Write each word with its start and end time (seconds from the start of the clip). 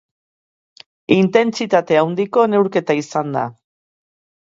Intentsitate 1.17 2.01
handiko 2.07 2.49
neurketa 2.57 2.99
izan 3.05 3.41
da. 3.41 3.49